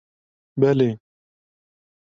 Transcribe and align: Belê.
Belê. 0.59 0.91